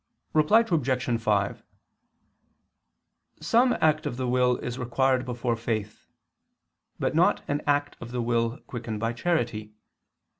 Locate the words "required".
4.79-5.25